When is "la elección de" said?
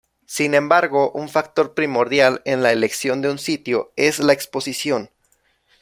2.63-3.29